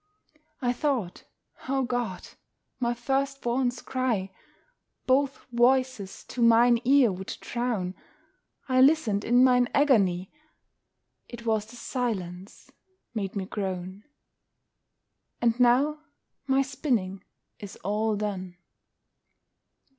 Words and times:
I 0.63 0.73
thought, 0.73 1.25
O 1.69 1.83
God! 1.83 2.29
my 2.79 2.95
first 2.95 3.43
born's 3.43 3.83
cry 3.83 4.31
Both 5.05 5.45
voices 5.51 6.23
to 6.29 6.41
mine 6.41 6.79
ear 6.83 7.11
would 7.11 7.37
drown: 7.39 7.93
I 8.67 8.81
listened 8.81 9.23
in 9.23 9.43
mine 9.43 9.67
agony, 9.75 10.31
It 11.29 11.45
was 11.45 11.67
the 11.67 11.75
silence 11.75 12.71
made 13.13 13.35
me 13.35 13.45
groan! 13.45 14.03
And 15.39 15.59
now 15.59 15.99
my 16.47 16.63
spinning 16.63 17.23
is 17.59 17.75
all 17.83 18.15
done. 18.15 18.57